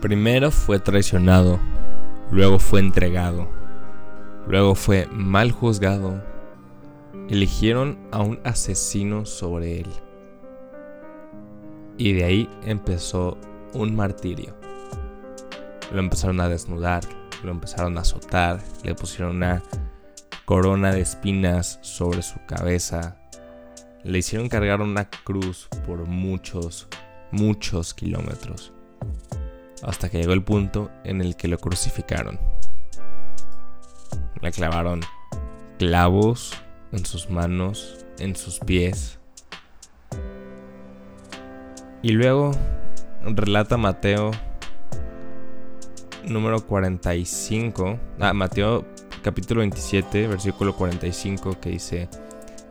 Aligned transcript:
Primero 0.00 0.50
fue 0.50 0.78
traicionado, 0.78 1.60
luego 2.30 2.58
fue 2.58 2.80
entregado, 2.80 3.48
luego 4.48 4.74
fue 4.74 5.06
mal 5.12 5.52
juzgado. 5.52 6.24
Eligieron 7.28 7.98
a 8.10 8.22
un 8.22 8.40
asesino 8.42 9.26
sobre 9.26 9.80
él. 9.80 9.88
Y 11.98 12.14
de 12.14 12.24
ahí 12.24 12.48
empezó 12.64 13.36
un 13.74 13.94
martirio. 13.94 14.56
Lo 15.92 16.00
empezaron 16.00 16.40
a 16.40 16.48
desnudar, 16.48 17.04
lo 17.44 17.50
empezaron 17.50 17.98
a 17.98 18.00
azotar, 18.00 18.60
le 18.82 18.94
pusieron 18.94 19.36
una 19.36 19.62
corona 20.46 20.92
de 20.92 21.02
espinas 21.02 21.78
sobre 21.82 22.22
su 22.22 22.40
cabeza, 22.46 23.18
le 24.02 24.18
hicieron 24.18 24.48
cargar 24.48 24.80
una 24.80 25.10
cruz 25.10 25.68
por 25.86 26.06
muchos, 26.06 26.88
muchos 27.30 27.92
kilómetros, 27.92 28.72
hasta 29.82 30.08
que 30.08 30.18
llegó 30.18 30.32
el 30.32 30.42
punto 30.42 30.90
en 31.04 31.20
el 31.20 31.36
que 31.36 31.48
lo 31.48 31.58
crucificaron. 31.58 32.38
Le 34.40 34.52
clavaron 34.52 35.00
clavos 35.78 36.54
en 36.92 37.04
sus 37.04 37.30
manos, 37.30 38.06
en 38.18 38.36
sus 38.36 38.58
pies. 38.58 39.18
Y 42.02 42.12
luego 42.12 42.52
relata 43.24 43.76
Mateo 43.76 44.30
número 46.24 46.64
45, 46.66 47.98
ah, 48.20 48.32
Mateo 48.32 48.86
capítulo 49.22 49.60
27, 49.60 50.28
versículo 50.28 50.74
45, 50.74 51.60
que 51.60 51.70
dice, 51.70 52.08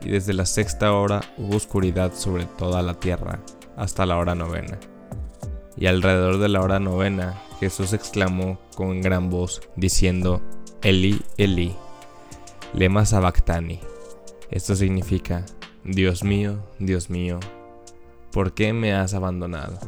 y 0.02 0.10
desde 0.10 0.32
la 0.32 0.46
sexta 0.46 0.92
hora 0.92 1.20
hubo 1.36 1.56
oscuridad 1.56 2.12
sobre 2.14 2.44
toda 2.44 2.82
la 2.82 2.94
tierra, 2.94 3.40
hasta 3.76 4.06
la 4.06 4.16
hora 4.16 4.34
novena. 4.34 4.78
Y 5.76 5.86
alrededor 5.86 6.38
de 6.38 6.48
la 6.48 6.60
hora 6.60 6.80
novena, 6.80 7.40
Jesús 7.60 7.92
exclamó 7.92 8.58
con 8.74 9.00
gran 9.00 9.30
voz, 9.30 9.60
diciendo, 9.76 10.42
Eli, 10.82 11.22
Eli, 11.36 11.74
lema 12.74 13.06
sabactani. 13.06 13.80
Esto 14.50 14.74
significa, 14.74 15.46
Dios 15.84 16.24
mío, 16.24 16.58
Dios 16.78 17.08
mío, 17.08 17.38
¿por 18.32 18.52
qué 18.52 18.72
me 18.72 18.92
has 18.92 19.14
abandonado? 19.14 19.78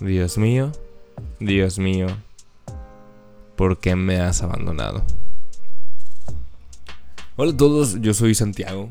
Dios 0.00 0.38
mío, 0.38 0.72
Dios 1.40 1.78
mío, 1.78 2.06
¿por 3.56 3.78
qué 3.78 3.96
me 3.96 4.20
has 4.20 4.42
abandonado? 4.42 5.04
Hola 7.36 7.52
a 7.52 7.56
todos, 7.56 8.00
yo 8.00 8.14
soy 8.14 8.34
Santiago 8.34 8.90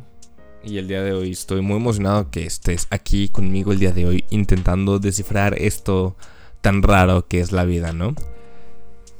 y 0.66 0.80
el 0.80 0.88
día 0.88 1.04
de 1.04 1.14
hoy 1.14 1.32
estoy 1.32 1.62
muy 1.62 1.78
emocionado 1.78 2.32
que 2.32 2.46
estés 2.46 2.88
aquí 2.90 3.30
conmigo 3.30 3.72
el 3.72 3.80
día 3.80 3.92
de 3.92 4.08
hoy 4.08 4.26
intentando 4.32 5.00
descifrar 5.00 5.56
esto 5.62 6.16
tan 6.62 6.82
raro 6.82 7.28
que 7.28 7.40
es 7.40 7.52
la 7.52 7.66
vida, 7.66 7.94
¿no? 7.94 8.16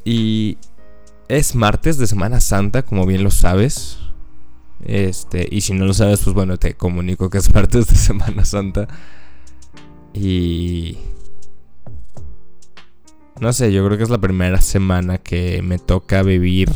Y 0.04 0.58
es 1.28 1.56
martes 1.56 1.98
de 1.98 2.08
Semana 2.08 2.40
Santa, 2.40 2.84
como 2.84 3.06
bien 3.06 3.24
lo 3.24 3.32
sabes. 3.32 4.00
Este, 4.84 5.48
y 5.50 5.62
si 5.62 5.74
no 5.74 5.86
lo 5.86 5.94
sabes, 5.94 6.22
pues 6.24 6.34
bueno, 6.34 6.58
te 6.58 6.74
comunico 6.74 7.30
que 7.30 7.38
es 7.38 7.54
martes 7.54 7.88
de 7.88 7.96
Semana 7.96 8.44
Santa. 8.44 8.88
Y 10.14 10.98
no 13.40 13.54
sé, 13.54 13.72
yo 13.72 13.86
creo 13.86 13.98
que 13.98 14.04
es 14.04 14.10
la 14.10 14.20
primera 14.20 14.62
semana 14.62 15.20
que 15.20 15.62
me 15.62 15.78
toca 15.78 16.24
vivir 16.24 16.70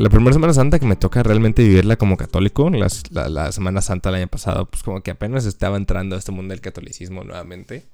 la 0.00 0.08
primera 0.08 0.32
Semana 0.32 0.54
Santa 0.54 0.78
que 0.78 0.86
me 0.86 0.96
toca 0.96 1.22
realmente 1.22 1.62
vivirla 1.62 1.96
como 1.96 2.16
católico, 2.16 2.70
la, 2.70 3.52
Semana 3.52 3.82
Santa 3.82 4.10
del 4.10 4.22
año 4.22 4.28
pasado, 4.28 4.64
pues 4.70 4.82
como 4.82 5.02
que 5.02 5.10
apenas 5.10 5.44
estaba 5.44 5.76
entrando 5.76 6.16
a 6.16 6.18
este 6.18 6.32
mundo 6.32 6.52
del 6.52 6.62
catolicismo 6.62 7.22
nuevamente. 7.22 7.86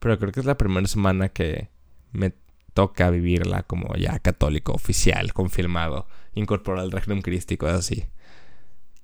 Pero 0.00 0.18
creo 0.18 0.32
que 0.32 0.40
es 0.40 0.46
la 0.46 0.58
primera 0.58 0.88
semana 0.88 1.28
que 1.28 1.68
me 2.10 2.32
toca 2.74 3.10
vivirla 3.10 3.62
como 3.62 3.94
ya 3.94 4.18
católico, 4.18 4.72
oficial, 4.72 5.32
confirmado, 5.32 6.08
incorporado 6.34 6.84
al 6.84 6.92
régimen 6.92 7.22
crístico, 7.22 7.66
así. 7.68 8.06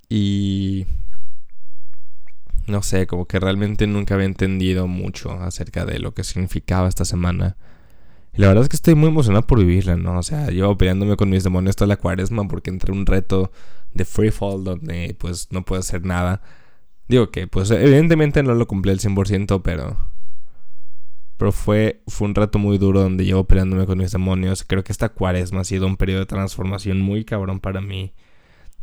Y... 0.08 0.86
No 2.66 2.82
sé, 2.82 3.06
como 3.06 3.26
que 3.26 3.38
realmente 3.40 3.86
nunca 3.86 4.14
había 4.14 4.26
entendido 4.26 4.86
mucho 4.88 5.32
acerca 5.32 5.84
de 5.84 5.98
lo 6.00 6.12
que 6.12 6.24
significaba 6.24 6.88
esta 6.88 7.04
semana. 7.04 7.56
Y 8.34 8.40
la 8.40 8.48
verdad 8.48 8.62
es 8.62 8.68
que 8.70 8.76
estoy 8.76 8.94
muy 8.94 9.08
emocionado 9.08 9.46
por 9.46 9.58
vivirla, 9.58 9.96
¿no? 9.96 10.18
O 10.18 10.22
sea, 10.22 10.50
yo 10.50 10.76
peleándome 10.78 11.16
con 11.16 11.28
mis 11.28 11.44
demonios 11.44 11.76
toda 11.76 11.88
la 11.88 11.98
cuaresma 11.98 12.48
porque 12.48 12.70
entré 12.70 12.92
un 12.92 13.04
reto 13.04 13.52
de 13.92 14.04
free 14.06 14.30
fall 14.30 14.64
donde 14.64 15.14
pues 15.18 15.48
no 15.52 15.64
puedo 15.64 15.80
hacer 15.80 16.04
nada. 16.06 16.40
Digo 17.08 17.30
que 17.30 17.46
pues 17.46 17.70
evidentemente 17.70 18.42
no 18.42 18.54
lo 18.54 18.66
cumplí 18.66 18.92
al 18.92 19.00
100%, 19.00 19.60
pero... 19.62 20.10
Pero 21.36 21.52
fue, 21.52 22.02
fue 22.06 22.28
un 22.28 22.34
reto 22.34 22.58
muy 22.58 22.78
duro 22.78 23.00
donde 23.00 23.24
llevo 23.24 23.44
peleándome 23.44 23.84
con 23.84 23.98
mis 23.98 24.12
demonios. 24.12 24.64
Creo 24.64 24.84
que 24.84 24.92
esta 24.92 25.08
cuaresma 25.08 25.60
ha 25.60 25.64
sido 25.64 25.86
un 25.86 25.96
periodo 25.96 26.20
de 26.20 26.26
transformación 26.26 27.00
muy 27.00 27.24
cabrón 27.24 27.58
para 27.58 27.80
mí. 27.80 28.14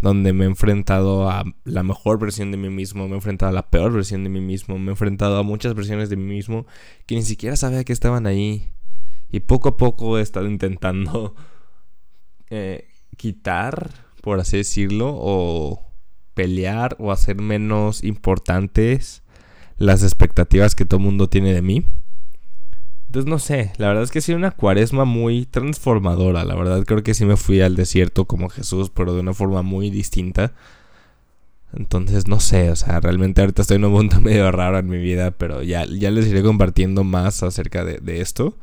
Donde 0.01 0.33
me 0.33 0.43
he 0.43 0.47
enfrentado 0.47 1.29
a 1.29 1.45
la 1.63 1.83
mejor 1.83 2.19
versión 2.19 2.51
de 2.51 2.57
mí 2.57 2.69
mismo, 2.69 3.07
me 3.07 3.13
he 3.13 3.15
enfrentado 3.15 3.49
a 3.51 3.53
la 3.53 3.69
peor 3.69 3.93
versión 3.93 4.23
de 4.23 4.29
mí 4.29 4.41
mismo, 4.41 4.77
me 4.77 4.87
he 4.87 4.89
enfrentado 4.91 5.37
a 5.37 5.43
muchas 5.43 5.73
versiones 5.73 6.09
de 6.09 6.17
mí 6.17 6.23
mismo 6.23 6.67
que 7.05 7.15
ni 7.15 7.21
siquiera 7.21 7.55
sabía 7.55 7.83
que 7.83 7.93
estaban 7.93 8.27
ahí. 8.27 8.71
Y 9.31 9.41
poco 9.41 9.69
a 9.69 9.77
poco 9.77 10.17
he 10.17 10.21
estado 10.21 10.47
intentando 10.47 11.35
eh, 12.49 12.87
quitar, 13.17 13.91
por 14.21 14.39
así 14.39 14.57
decirlo, 14.57 15.11
o 15.13 15.85
pelear 16.33 16.95
o 16.99 17.11
hacer 17.11 17.35
menos 17.41 18.03
importantes 18.03 19.23
las 19.77 20.03
expectativas 20.03 20.75
que 20.75 20.85
todo 20.85 20.99
el 20.99 21.05
mundo 21.05 21.29
tiene 21.29 21.53
de 21.53 21.61
mí. 21.61 21.85
Entonces 23.07 23.29
no 23.29 23.39
sé, 23.39 23.73
la 23.77 23.87
verdad 23.87 24.03
es 24.03 24.11
que 24.11 24.19
ha 24.19 24.21
sido 24.21 24.37
una 24.37 24.51
cuaresma 24.51 25.03
muy 25.03 25.47
transformadora, 25.47 26.43
la 26.43 26.53
verdad 26.53 26.83
creo 26.85 27.01
que 27.01 27.15
sí 27.15 27.25
me 27.25 27.37
fui 27.37 27.59
al 27.59 27.75
desierto 27.75 28.25
como 28.25 28.49
Jesús, 28.49 28.91
pero 28.91 29.15
de 29.15 29.21
una 29.21 29.33
forma 29.33 29.63
muy 29.63 29.89
distinta. 29.89 30.53
Entonces 31.73 32.27
no 32.27 32.39
sé, 32.39 32.69
o 32.69 32.75
sea, 32.75 32.99
realmente 32.99 33.41
ahorita 33.41 33.63
estoy 33.63 33.77
en 33.77 33.85
un 33.85 33.93
punto 33.93 34.21
medio 34.21 34.51
raro 34.51 34.77
en 34.77 34.87
mi 34.87 34.99
vida, 34.99 35.31
pero 35.31 35.63
ya, 35.63 35.85
ya 35.85 36.11
les 36.11 36.27
iré 36.27 36.43
compartiendo 36.43 37.03
más 37.03 37.41
acerca 37.41 37.83
de, 37.83 37.97
de 37.97 38.21
esto. 38.21 38.57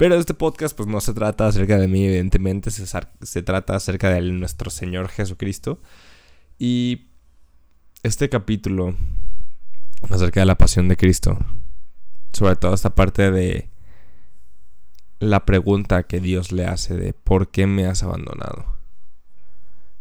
Pero 0.00 0.14
este 0.14 0.32
podcast 0.32 0.74
pues 0.74 0.88
no 0.88 0.98
se 1.02 1.12
trata 1.12 1.46
acerca 1.46 1.76
de 1.76 1.86
mí, 1.86 2.06
evidentemente, 2.06 2.70
se, 2.70 2.86
se 2.86 3.42
trata 3.42 3.76
acerca 3.76 4.08
de 4.08 4.22
nuestro 4.22 4.70
Señor 4.70 5.10
Jesucristo. 5.10 5.78
Y 6.58 7.10
este 8.02 8.30
capítulo 8.30 8.96
acerca 10.08 10.40
de 10.40 10.46
la 10.46 10.56
pasión 10.56 10.88
de 10.88 10.96
Cristo, 10.96 11.38
sobre 12.32 12.56
todo 12.56 12.72
esta 12.72 12.94
parte 12.94 13.30
de 13.30 13.68
la 15.18 15.44
pregunta 15.44 16.04
que 16.04 16.18
Dios 16.18 16.50
le 16.50 16.64
hace 16.64 16.96
de 16.96 17.12
¿por 17.12 17.50
qué 17.50 17.66
me 17.66 17.84
has 17.84 18.02
abandonado? 18.02 18.78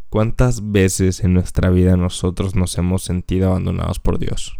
¿Cuántas 0.08 0.72
veces 0.72 1.26
en 1.26 1.34
nuestra 1.34 1.72
vida 1.72 1.98
nosotros 1.98 2.56
nos 2.56 2.78
hemos 2.78 3.04
sentido 3.04 3.50
abandonados 3.50 4.00
por 4.00 4.18
Dios? 4.18 4.58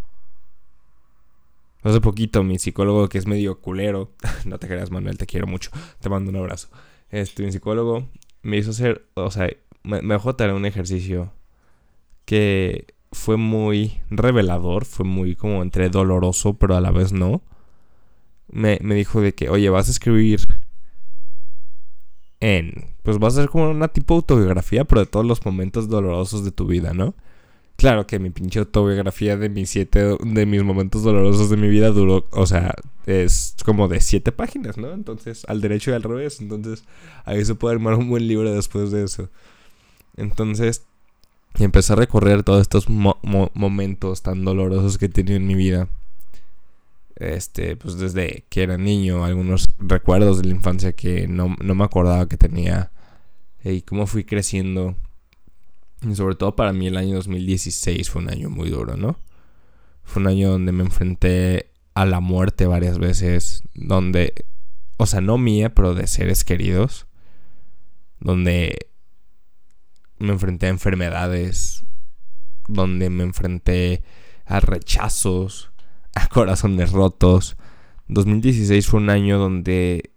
Hace 1.82 2.02
poquito 2.02 2.44
mi 2.44 2.60
psicólogo, 2.60 3.08
que 3.08 3.18
es 3.18 3.28
medio 3.28 3.62
culero, 3.62 4.12
no 4.46 4.60
te 4.60 4.68
creas 4.68 4.92
Manuel, 4.92 5.18
te 5.18 5.26
quiero 5.26 5.48
mucho, 5.48 5.72
te 6.00 6.10
mando 6.10 6.32
un 6.32 6.38
abrazo. 6.38 6.70
Este, 7.10 7.44
mi 7.44 7.52
psicólogo 7.52 8.08
me 8.42 8.58
hizo 8.58 8.72
hacer, 8.72 9.08
o 9.16 9.32
sea, 9.32 9.50
me, 9.84 10.02
dejó 10.02 10.36
tener 10.36 10.54
un 10.54 10.66
ejercicio 10.66 11.32
que 12.26 12.94
fue 13.12 13.38
muy 13.38 14.00
revelador, 14.10 14.86
fue 14.86 15.06
muy 15.06 15.36
como 15.36 15.64
entre 15.64 15.90
doloroso, 15.90 16.56
pero 16.56 16.76
a 16.76 16.82
la 16.82 16.92
vez 16.92 17.12
no. 17.14 17.42
Me, 18.52 18.80
me 18.82 18.96
dijo 18.96 19.22
de 19.22 19.34
que, 19.34 19.50
oye, 19.50 19.70
vas 19.70 19.88
a 19.88 19.92
escribir 19.92 20.42
en, 22.40 22.96
pues 23.04 23.20
vas 23.20 23.36
a 23.36 23.42
hacer 23.42 23.50
como 23.50 23.70
una 23.70 23.90
tipo 23.90 24.16
autobiografía, 24.16 24.86
pero 24.86 25.02
de 25.02 25.08
todos 25.08 25.26
los 25.26 25.46
momentos 25.46 25.90
dolorosos 25.90 26.44
de 26.44 26.52
tu 26.52 26.66
vida, 26.66 26.94
¿no? 26.94 27.16
Claro 27.80 28.06
que 28.06 28.20
mi 28.20 28.30
pinche 28.30 28.60
autobiografía 28.60 29.38
de 29.38 29.48
mis 29.48 29.70
siete, 29.70 30.18
de 30.20 30.46
mis 30.46 30.64
momentos 30.64 31.02
dolorosos 31.02 31.50
de 31.50 31.56
mi 31.56 31.70
vida 31.70 31.92
duró, 31.92 32.28
o 32.32 32.46
sea, 32.46 32.76
es 33.06 33.56
como 33.64 33.88
de 33.88 34.02
siete 34.02 34.34
páginas, 34.34 34.78
¿no? 34.78 34.92
Entonces, 34.92 35.46
al 35.48 35.62
derecho 35.62 35.92
y 35.92 35.94
al 35.94 36.04
revés. 36.04 36.42
Entonces, 36.42 36.84
ahí 37.24 37.46
se 37.46 37.56
puede 37.56 37.76
armar 37.76 37.94
un 37.94 38.10
buen 38.10 38.28
libro 38.28 38.54
después 38.54 38.92
de 38.92 39.06
eso. 39.06 39.30
Entonces, 40.18 40.84
empecé 41.58 41.94
a 41.94 41.96
recorrer 41.96 42.44
todos 42.44 42.60
estos 42.60 42.90
momentos 42.90 44.24
tan 44.24 44.44
dolorosos 44.44 44.98
que 44.98 45.06
he 45.06 45.10
tenido 45.10 45.38
en 45.38 45.48
mi 45.48 45.56
vida. 45.56 45.88
Este, 47.16 47.78
pues 47.78 47.98
desde 47.98 48.44
que 48.50 48.62
era 48.62 48.78
niño, 48.78 49.24
algunos 49.24 49.70
recuerdos 49.80 50.42
de 50.42 50.50
la 50.50 50.56
infancia 50.56 50.92
que 50.92 51.30
no, 51.30 51.56
no 51.64 51.76
me 51.76 51.86
acordaba 51.86 52.28
que 52.28 52.36
tenía. 52.36 52.92
Y 53.64 53.84
cómo 53.84 54.06
fui 54.06 54.26
creciendo 54.26 54.98
y 56.08 56.16
sobre 56.16 56.36
todo 56.36 56.56
para 56.56 56.74
mí 56.74 56.88
el 56.88 56.98
año 56.98 57.16
2016 57.16 58.10
fue 58.10 58.22
un 58.22 58.30
año 58.30 58.50
muy 58.50 58.70
duro, 58.70 58.96
¿no? 58.96 59.18
Fue 60.04 60.22
un 60.22 60.28
año 60.28 60.52
donde 60.52 60.72
me 60.72 60.84
enfrenté 60.84 61.72
a 61.94 62.06
la 62.06 62.20
muerte 62.20 62.66
varias 62.66 63.00
veces, 63.00 63.64
donde, 63.74 64.34
o 64.98 65.06
sea, 65.06 65.22
no 65.22 65.38
mía, 65.38 65.74
pero 65.76 65.94
de 65.94 66.08
seres 66.08 66.44
queridos, 66.44 67.08
donde 68.20 68.90
me 70.18 70.34
enfrenté 70.34 70.68
a 70.68 70.70
enfermedades, 70.70 71.86
donde 72.68 73.10
me 73.10 73.24
enfrenté 73.24 74.04
a 74.46 74.60
rechazos, 74.60 75.72
a 76.16 76.28
corazones 76.28 76.92
rotos. 76.92 77.58
2016 78.08 78.88
fue 78.88 79.00
un 79.00 79.10
año 79.10 79.38
donde 79.38 80.12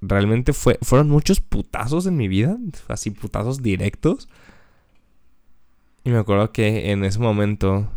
realmente 0.00 0.52
fue, 0.52 0.78
fueron 0.82 1.08
muchos 1.08 1.40
putazos 1.40 2.06
en 2.06 2.16
mi 2.16 2.28
vida, 2.28 2.56
así 2.88 3.10
putazos 3.10 3.62
directos. 3.62 4.28
Y 6.04 6.10
me 6.10 6.18
acuerdo 6.18 6.52
que 6.52 6.90
en 6.90 7.04
ese 7.04 7.18
momento 7.18 7.90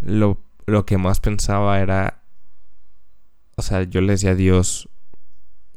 lo, 0.00 0.40
lo 0.66 0.86
que 0.86 0.98
más 0.98 1.20
pensaba 1.20 1.80
era, 1.80 2.22
o 3.56 3.62
sea, 3.62 3.82
yo 3.82 4.00
le 4.00 4.12
decía 4.12 4.30
a 4.30 4.34
Dios, 4.34 4.88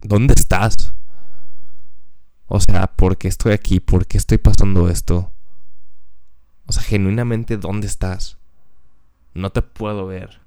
¿dónde 0.01 0.33
estás? 0.33 0.93
O 2.47 2.59
sea, 2.59 2.87
¿por 2.87 3.17
qué 3.17 3.27
estoy 3.27 3.53
aquí? 3.53 3.79
¿Por 3.79 4.07
qué 4.07 4.17
estoy 4.17 4.37
pasando 4.37 4.89
esto? 4.89 5.31
O 6.67 6.73
sea, 6.73 6.83
genuinamente, 6.83 7.57
¿dónde 7.57 7.87
estás? 7.87 8.37
No 9.33 9.49
te 9.51 9.61
puedo 9.61 10.07
ver. 10.07 10.39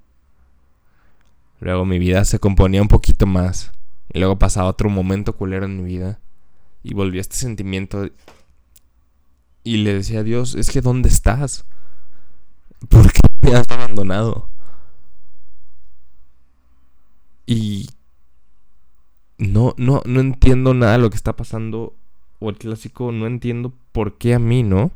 Luego 1.60 1.84
mi 1.84 1.98
vida 1.98 2.24
se 2.24 2.38
componía 2.38 2.82
un 2.82 2.88
poquito 2.88 3.26
más. 3.26 3.72
Y 4.12 4.20
luego 4.20 4.38
pasaba 4.38 4.68
otro 4.68 4.88
momento 4.88 5.36
culero 5.36 5.66
en 5.66 5.76
mi 5.76 5.84
vida. 5.84 6.20
Y 6.82 6.94
volví 6.94 7.18
a 7.18 7.20
este 7.20 7.36
sentimiento. 7.36 8.08
Y 9.68 9.76
le 9.76 9.92
decía 9.92 10.20
a 10.20 10.22
Dios, 10.22 10.54
es 10.54 10.70
que 10.70 10.80
¿dónde 10.80 11.10
estás? 11.10 11.66
¿Por 12.88 13.12
qué 13.12 13.20
me 13.42 13.54
has 13.54 13.70
abandonado? 13.70 14.48
Y 17.44 17.90
no, 19.36 19.74
no, 19.76 20.00
no 20.06 20.20
entiendo 20.20 20.72
nada 20.72 20.92
de 20.92 21.00
lo 21.00 21.10
que 21.10 21.16
está 21.16 21.36
pasando. 21.36 21.94
O 22.38 22.48
el 22.48 22.56
clásico, 22.56 23.12
no 23.12 23.26
entiendo 23.26 23.74
por 23.92 24.16
qué 24.16 24.32
a 24.32 24.38
mí, 24.38 24.62
¿no? 24.62 24.90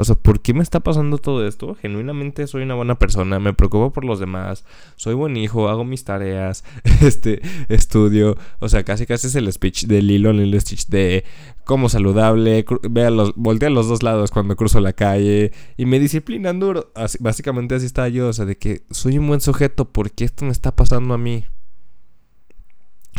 O 0.00 0.04
sea, 0.04 0.14
¿por 0.14 0.40
qué 0.40 0.54
me 0.54 0.62
está 0.62 0.78
pasando 0.78 1.18
todo 1.18 1.44
esto? 1.44 1.74
Genuinamente 1.74 2.46
soy 2.46 2.62
una 2.62 2.76
buena 2.76 3.00
persona, 3.00 3.40
me 3.40 3.52
preocupo 3.52 3.92
por 3.92 4.04
los 4.04 4.20
demás, 4.20 4.64
soy 4.94 5.14
buen 5.14 5.36
hijo, 5.36 5.68
hago 5.68 5.84
mis 5.84 6.04
tareas, 6.04 6.62
este, 7.02 7.42
estudio. 7.68 8.36
O 8.60 8.68
sea, 8.68 8.84
casi 8.84 9.06
casi 9.06 9.26
es 9.26 9.34
el 9.34 9.52
speech 9.52 9.86
de 9.86 10.00
Lilo 10.00 10.30
el 10.30 10.60
Stitch 10.60 10.86
de 10.86 11.24
como 11.64 11.88
saludable, 11.88 12.64
vea 12.88 13.10
los, 13.10 13.34
voltea 13.34 13.70
a 13.70 13.72
los 13.72 13.88
dos 13.88 14.04
lados 14.04 14.30
cuando 14.30 14.54
cruzo 14.54 14.78
la 14.78 14.92
calle 14.92 15.50
y 15.76 15.84
me 15.84 15.98
disciplinan 15.98 16.60
duro. 16.60 16.92
básicamente 17.18 17.74
así 17.74 17.86
está 17.86 18.08
yo, 18.08 18.28
o 18.28 18.32
sea, 18.32 18.44
de 18.44 18.56
que 18.56 18.84
soy 18.92 19.18
un 19.18 19.26
buen 19.26 19.40
sujeto, 19.40 19.90
¿por 19.90 20.12
qué 20.12 20.26
esto 20.26 20.44
me 20.44 20.52
está 20.52 20.76
pasando 20.76 21.12
a 21.12 21.18
mí? 21.18 21.44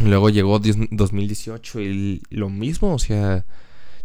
Luego 0.02 0.30
llegó 0.30 0.60
2018 0.60 1.82
y 1.82 2.22
lo 2.30 2.50
mismo, 2.50 2.94
o 2.94 3.00
sea 3.00 3.46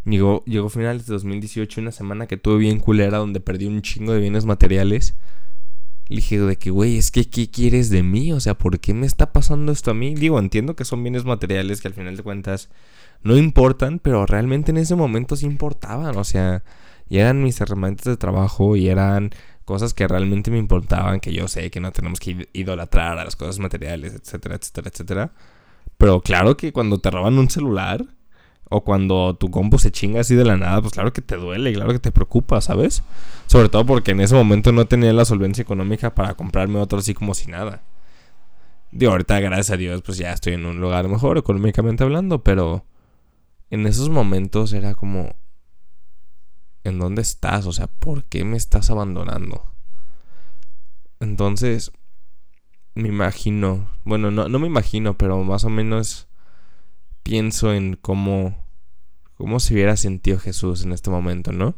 Llegó, 0.04 0.44
llegó 0.44 0.68
finales 0.68 1.06
de 1.06 1.14
2018, 1.14 1.80
una 1.80 1.92
semana 1.92 2.26
que 2.26 2.36
tuve 2.36 2.58
bien 2.58 2.78
culera 2.78 3.18
donde 3.18 3.40
perdí 3.40 3.66
un 3.66 3.80
chingo 3.82 4.12
de 4.12 4.20
bienes 4.20 4.44
materiales. 4.44 5.14
Le 6.08 6.16
dije 6.16 6.38
de 6.38 6.56
que, 6.56 6.70
güey, 6.70 6.98
es 6.98 7.10
que, 7.10 7.24
¿qué 7.30 7.50
quieres 7.50 7.88
de 7.88 8.02
mí? 8.02 8.32
O 8.32 8.40
sea, 8.40 8.58
¿por 8.58 8.78
qué 8.78 8.92
me 8.92 9.06
está 9.06 9.32
pasando 9.32 9.72
esto 9.72 9.92
a 9.92 9.94
mí? 9.94 10.14
Digo, 10.14 10.38
entiendo 10.38 10.76
que 10.76 10.84
son 10.84 11.02
bienes 11.02 11.24
materiales 11.24 11.80
que 11.80 11.88
al 11.88 11.94
final 11.94 12.16
de 12.16 12.22
cuentas 12.22 12.68
no 13.22 13.38
importan, 13.38 13.98
pero 13.98 14.26
realmente 14.26 14.70
en 14.70 14.76
ese 14.76 14.94
momento 14.94 15.36
sí 15.36 15.46
importaban. 15.46 16.16
O 16.18 16.24
sea, 16.24 16.62
y 17.08 17.18
eran 17.18 17.42
mis 17.42 17.58
herramientas 17.60 18.04
de 18.04 18.16
trabajo 18.18 18.76
y 18.76 18.88
eran 18.88 19.30
cosas 19.64 19.94
que 19.94 20.06
realmente 20.06 20.50
me 20.50 20.58
importaban, 20.58 21.20
que 21.20 21.32
yo 21.32 21.48
sé 21.48 21.70
que 21.70 21.80
no 21.80 21.92
tenemos 21.92 22.20
que 22.20 22.48
idolatrar 22.52 23.18
a 23.18 23.24
las 23.24 23.36
cosas 23.36 23.58
materiales, 23.58 24.14
etcétera, 24.14 24.56
etcétera, 24.56 24.90
etcétera. 24.92 25.32
Pero 25.96 26.20
claro 26.20 26.56
que 26.56 26.72
cuando 26.72 26.98
te 26.98 27.10
roban 27.10 27.38
un 27.38 27.48
celular, 27.48 28.04
o 28.70 28.82
cuando 28.82 29.36
tu 29.36 29.50
compu 29.50 29.78
se 29.78 29.90
chinga 29.90 30.20
así 30.20 30.34
de 30.34 30.44
la 30.44 30.56
nada, 30.56 30.80
pues 30.80 30.92
claro 30.92 31.12
que 31.12 31.22
te 31.22 31.36
duele, 31.36 31.72
claro 31.72 31.92
que 31.92 31.98
te 31.98 32.12
preocupa, 32.12 32.60
¿sabes? 32.60 33.02
Sobre 33.46 33.68
todo 33.68 33.84
porque 33.86 34.12
en 34.12 34.20
ese 34.20 34.34
momento 34.34 34.72
no 34.72 34.86
tenía 34.86 35.12
la 35.12 35.24
solvencia 35.24 35.62
económica 35.62 36.14
para 36.14 36.34
comprarme 36.34 36.78
otro 36.78 36.98
así 36.98 37.14
como 37.14 37.34
si 37.34 37.50
nada. 37.50 37.82
Digo, 38.90 39.12
ahorita 39.12 39.40
gracias 39.40 39.70
a 39.70 39.76
Dios 39.76 40.02
pues 40.02 40.18
ya 40.18 40.32
estoy 40.32 40.54
en 40.54 40.66
un 40.66 40.80
lugar 40.80 41.08
mejor 41.08 41.38
económicamente 41.38 42.04
hablando, 42.04 42.42
pero 42.42 42.84
en 43.70 43.86
esos 43.86 44.08
momentos 44.08 44.72
era 44.72 44.94
como, 44.94 45.34
¿en 46.84 46.98
dónde 46.98 47.22
estás? 47.22 47.66
O 47.66 47.72
sea, 47.72 47.86
¿por 47.86 48.24
qué 48.24 48.44
me 48.44 48.56
estás 48.56 48.90
abandonando? 48.90 49.66
Entonces, 51.20 51.92
me 52.94 53.08
imagino, 53.08 53.88
bueno, 54.04 54.30
no, 54.30 54.48
no 54.48 54.58
me 54.58 54.66
imagino, 54.66 55.18
pero 55.18 55.42
más 55.42 55.64
o 55.64 55.70
menos 55.70 56.28
pienso 57.24 57.72
en 57.72 57.96
cómo, 57.96 58.54
cómo 59.36 59.58
se 59.58 59.74
hubiera 59.74 59.96
sentido 59.96 60.38
Jesús 60.38 60.84
en 60.84 60.92
este 60.92 61.10
momento, 61.10 61.50
¿no? 61.50 61.74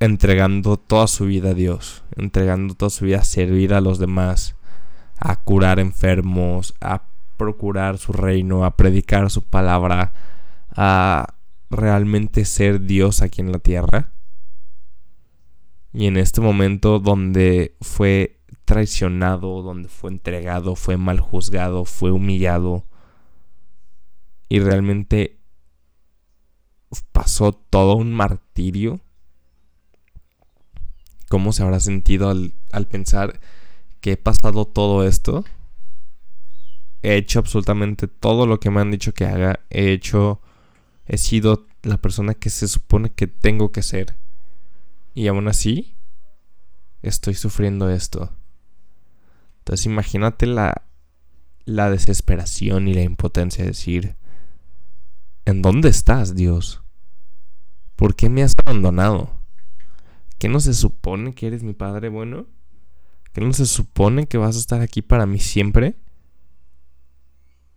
Entregando 0.00 0.76
toda 0.76 1.06
su 1.06 1.26
vida 1.26 1.50
a 1.50 1.54
Dios, 1.54 2.02
entregando 2.16 2.74
toda 2.74 2.90
su 2.90 3.04
vida 3.04 3.18
a 3.18 3.24
servir 3.24 3.74
a 3.74 3.80
los 3.80 3.98
demás, 4.00 4.56
a 5.18 5.36
curar 5.36 5.78
enfermos, 5.78 6.74
a 6.80 7.04
procurar 7.36 7.98
su 7.98 8.12
reino, 8.12 8.64
a 8.64 8.76
predicar 8.76 9.30
su 9.30 9.42
palabra, 9.42 10.12
a 10.74 11.34
realmente 11.70 12.44
ser 12.44 12.80
Dios 12.80 13.22
aquí 13.22 13.40
en 13.42 13.52
la 13.52 13.58
tierra. 13.58 14.12
Y 15.92 16.06
en 16.06 16.16
este 16.16 16.40
momento 16.40 16.98
donde 16.98 17.76
fue 17.80 18.40
traicionado, 18.64 19.62
donde 19.62 19.88
fue 19.88 20.10
entregado, 20.10 20.76
fue 20.76 20.96
mal 20.96 21.20
juzgado, 21.20 21.84
fue 21.84 22.10
humillado, 22.10 22.87
y 24.48 24.60
realmente 24.60 25.38
pasó 27.12 27.52
todo 27.52 27.96
un 27.96 28.12
martirio. 28.12 29.00
¿Cómo 31.28 31.52
se 31.52 31.62
habrá 31.62 31.80
sentido 31.80 32.30
al, 32.30 32.86
pensar 32.90 33.40
que 34.00 34.12
he 34.12 34.16
pasado 34.16 34.64
todo 34.64 35.06
esto? 35.06 35.44
He 37.02 37.16
hecho 37.16 37.38
absolutamente 37.38 38.08
todo 38.08 38.46
lo 38.46 38.58
que 38.60 38.70
me 38.70 38.80
han 38.80 38.90
dicho 38.90 39.12
que 39.12 39.26
haga. 39.26 39.60
He 39.70 39.92
hecho... 39.92 40.40
He 41.06 41.16
sido 41.16 41.66
la 41.82 41.96
persona 41.96 42.34
que 42.34 42.50
se 42.50 42.68
supone 42.68 43.10
que 43.10 43.26
tengo 43.26 43.72
que 43.72 43.82
ser. 43.82 44.16
Y 45.14 45.26
aún 45.26 45.48
así, 45.48 45.96
estoy 47.02 47.34
sufriendo 47.34 47.88
esto. 47.88 48.30
Entonces 49.60 49.86
imagínate 49.86 50.46
la, 50.46 50.82
la 51.64 51.90
desesperación 51.90 52.88
y 52.88 52.94
la 52.94 53.02
impotencia 53.02 53.64
de 53.64 53.70
decir, 53.70 54.17
¿En 55.48 55.62
dónde 55.62 55.88
estás, 55.88 56.34
Dios? 56.34 56.82
¿Por 57.96 58.14
qué 58.14 58.28
me 58.28 58.42
has 58.42 58.54
abandonado? 58.66 59.30
¿Qué 60.38 60.46
no 60.46 60.60
se 60.60 60.74
supone 60.74 61.34
que 61.34 61.46
eres 61.46 61.62
mi 61.62 61.72
Padre 61.72 62.10
bueno? 62.10 62.46
¿Qué 63.32 63.40
no 63.40 63.54
se 63.54 63.64
supone 63.64 64.26
que 64.26 64.36
vas 64.36 64.56
a 64.56 64.58
estar 64.58 64.82
aquí 64.82 65.00
para 65.00 65.24
mí 65.24 65.38
siempre? 65.38 65.96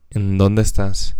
¿En 0.09 0.37
dónde 0.37 0.63
estás? 0.63 1.15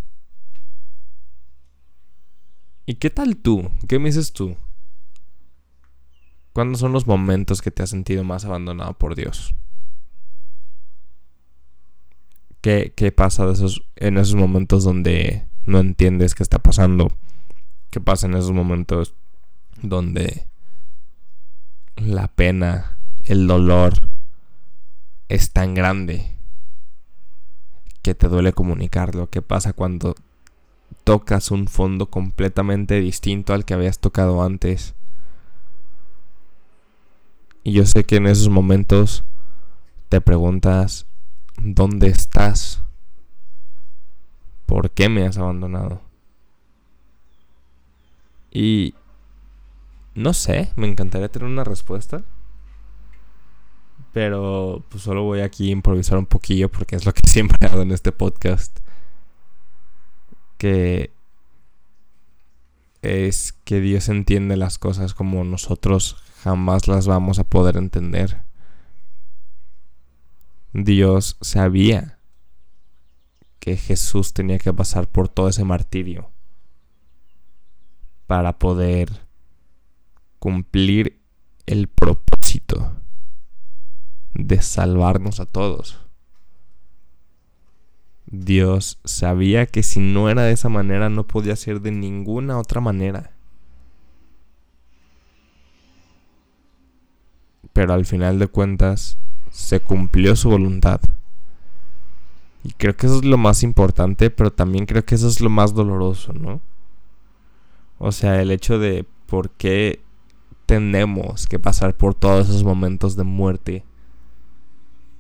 ¿Y 2.86 2.96
qué 2.96 3.10
tal 3.10 3.38
tú? 3.38 3.72
¿Qué 3.88 3.98
me 3.98 4.10
dices 4.10 4.34
tú? 4.34 4.58
¿Cuándo 6.52 6.78
son 6.78 6.92
los 6.92 7.08
momentos 7.08 7.62
que 7.62 7.72
te 7.72 7.82
has 7.82 7.92
sentido 7.92 8.26
más 8.26 8.44
abandonado 8.44 8.98
por 8.98 9.16
Dios? 9.16 9.56
¿Qué, 12.60 12.92
qué 12.94 13.14
pasa 13.14 13.46
de 13.46 13.54
esos, 13.54 13.90
en 13.96 14.18
esos 14.18 14.36
momentos 14.36 14.84
donde 14.84 15.50
no 15.66 15.80
entiendes 15.80 16.36
qué 16.36 16.44
está 16.44 16.60
pasando. 16.60 17.12
¿Qué 17.90 18.00
pasa 18.00 18.28
en 18.28 18.36
esos 18.36 18.52
momentos 18.52 19.14
donde 19.82 20.48
la 21.98 22.28
pena, 22.28 22.98
el 23.26 23.48
dolor 23.48 23.94
es 25.30 25.52
tan 25.52 25.74
grande 25.74 26.38
que 28.02 28.16
te 28.16 28.28
duele 28.28 28.54
comunicarlo? 28.54 29.30
¿Qué 29.30 29.42
pasa 29.42 29.74
cuando 29.74 30.16
tocas 31.04 31.52
un 31.52 31.68
fondo 31.68 32.10
completamente 32.10 33.00
distinto 33.00 33.54
al 33.54 33.66
que 33.66 33.74
habías 33.74 34.00
tocado 34.00 34.44
antes? 34.44 34.96
Y 37.64 37.74
yo 37.74 37.86
sé 37.86 38.04
que 38.04 38.16
en 38.16 38.28
esos 38.28 38.50
momentos 38.50 39.24
te 40.10 40.20
preguntas, 40.20 41.06
¿dónde 41.62 42.08
estás? 42.08 42.82
¿Por 44.72 44.90
qué 44.90 45.10
me 45.10 45.26
has 45.26 45.38
abandonado? 45.38 46.00
Y 48.50 48.96
no 50.16 50.32
sé, 50.32 50.72
me 50.78 50.88
encantaría 50.88 51.28
tener 51.28 51.50
una 51.50 51.66
respuesta. 51.66 52.24
Pero 54.14 54.82
pues 54.88 55.04
solo 55.04 55.24
voy 55.24 55.42
aquí 55.42 55.68
a 55.68 55.74
improvisar 55.74 56.18
un 56.18 56.26
poquillo 56.26 56.70
porque 56.70 56.96
es 56.96 57.06
lo 57.06 57.14
que 57.14 57.20
siempre 57.28 57.68
hago 57.68 57.82
en 57.82 57.92
este 57.92 58.14
podcast. 58.14 58.80
Que 60.58 61.12
es 63.02 63.52
que 63.52 63.82
Dios 63.82 64.08
entiende 64.08 64.56
las 64.56 64.78
cosas 64.78 65.14
como 65.14 65.44
nosotros 65.44 66.16
jamás 66.44 66.88
las 66.88 67.08
vamos 67.08 67.40
a 67.40 67.44
poder 67.44 67.76
entender. 67.76 68.38
Dios 70.72 71.36
sabía 71.42 72.21
que 73.62 73.78
Jesús 73.78 74.34
tenía 74.34 74.58
que 74.58 74.74
pasar 74.74 75.08
por 75.08 75.30
todo 75.30 75.48
ese 75.48 75.64
martirio 75.64 76.32
para 78.26 78.58
poder 78.58 79.12
cumplir 80.40 81.22
el 81.68 81.88
propósito 81.88 82.92
de 84.34 84.60
salvarnos 84.64 85.40
a 85.40 85.46
todos. 85.46 86.00
Dios 88.26 89.00
sabía 89.06 89.68
que 89.68 89.84
si 89.84 90.00
no 90.00 90.30
era 90.30 90.42
de 90.42 90.54
esa 90.54 90.70
manera 90.70 91.10
no 91.10 91.28
podía 91.28 91.56
ser 91.56 91.82
de 91.82 91.92
ninguna 91.92 92.58
otra 92.58 92.82
manera. 92.82 93.32
Pero 97.74 97.94
al 97.94 98.08
final 98.08 98.40
de 98.40 98.48
cuentas 98.48 99.20
se 99.52 99.82
cumplió 99.82 100.36
su 100.36 100.50
voluntad. 100.50 101.00
Y 102.64 102.74
creo 102.74 102.96
que 102.96 103.08
eso 103.08 103.18
es 103.18 103.26
lo 103.26 103.38
más 103.38 103.64
importante, 103.64 104.30
pero 104.30 104.52
también 104.52 104.86
creo 104.86 105.04
que 105.04 105.16
eso 105.16 105.28
es 105.28 105.42
lo 105.42 105.50
más 105.50 105.74
doloroso, 105.74 106.34
¿no? 106.34 106.62
O 107.98 108.12
sea, 108.12 108.42
el 108.42 108.52
hecho 108.52 108.80
de 108.80 109.06
por 109.28 109.50
qué 109.52 110.02
tenemos 110.66 111.48
que 111.48 111.60
pasar 111.60 111.96
por 111.96 112.14
todos 112.14 112.50
esos 112.50 112.64
momentos 112.64 113.16
de 113.16 113.24
muerte 113.24 113.84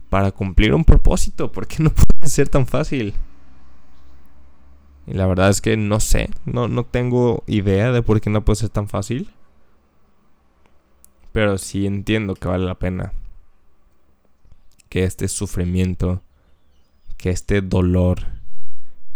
para 0.09 0.31
cumplir 0.31 0.73
un 0.73 0.83
propósito. 0.83 1.51
¿Por 1.51 1.67
qué 1.67 1.81
no 1.83 1.89
puede 1.89 2.29
ser 2.29 2.49
tan 2.49 2.67
fácil? 2.67 3.13
Y 5.07 5.13
la 5.13 5.25
verdad 5.25 5.49
es 5.49 5.61
que 5.61 5.77
no 5.77 5.99
sé, 5.99 6.29
no, 6.45 6.67
no 6.67 6.85
tengo 6.85 7.43
idea 7.47 7.91
de 7.91 8.01
por 8.01 8.21
qué 8.21 8.29
no 8.29 8.43
puede 8.45 8.57
ser 8.57 8.69
tan 8.69 8.87
fácil. 8.87 9.31
Pero 11.31 11.57
sí 11.57 11.85
entiendo 11.85 12.35
que 12.35 12.47
vale 12.47 12.65
la 12.65 12.75
pena. 12.75 13.13
Que 14.89 15.05
este 15.05 15.27
sufrimiento, 15.27 16.21
que 17.21 17.29
este 17.29 17.61
dolor, 17.61 18.25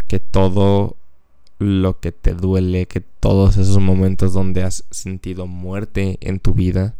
que 0.06 0.20
todo 0.20 0.96
lo 1.58 1.98
que 1.98 2.12
te 2.12 2.34
duele, 2.34 2.86
que 2.86 3.00
todos 3.00 3.56
esos 3.56 3.80
momentos 3.80 4.32
donde 4.32 4.62
has 4.62 4.84
sentido 4.90 5.46
muerte 5.48 6.16
en 6.20 6.38
tu 6.38 6.54
vida, 6.54 6.94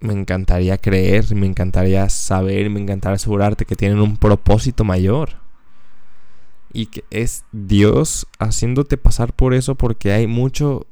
me 0.00 0.12
encantaría 0.12 0.76
creer, 0.76 1.34
me 1.36 1.46
encantaría 1.46 2.08
saber, 2.08 2.68
me 2.68 2.80
encantaría 2.80 3.14
asegurarte 3.14 3.64
que 3.64 3.76
tienen 3.76 4.00
un 4.00 4.16
propósito 4.16 4.82
mayor. 4.82 5.36
Y 6.72 6.86
que 6.86 7.04
es 7.10 7.44
Dios 7.52 8.26
haciéndote 8.38 8.96
pasar 8.96 9.32
por 9.34 9.54
eso 9.54 9.76
porque 9.76 10.12
hay 10.12 10.26
mucho 10.26 10.86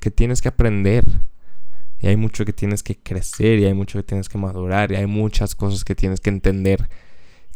que 0.00 0.10
tienes 0.10 0.42
que 0.42 0.48
aprender. 0.48 1.04
Y 2.04 2.06
hay 2.06 2.18
mucho 2.18 2.44
que 2.44 2.52
tienes 2.52 2.82
que 2.82 2.98
crecer, 2.98 3.58
y 3.58 3.64
hay 3.64 3.72
mucho 3.72 3.98
que 3.98 4.02
tienes 4.02 4.28
que 4.28 4.36
madurar, 4.36 4.92
y 4.92 4.96
hay 4.96 5.06
muchas 5.06 5.54
cosas 5.54 5.84
que 5.84 5.94
tienes 5.94 6.20
que 6.20 6.28
entender. 6.28 6.90